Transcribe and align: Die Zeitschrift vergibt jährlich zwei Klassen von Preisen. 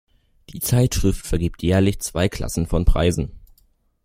Die 0.49 0.59
Zeitschrift 0.61 1.27
vergibt 1.27 1.61
jährlich 1.61 1.99
zwei 2.01 2.27
Klassen 2.27 2.65
von 2.65 2.85
Preisen. 2.85 3.39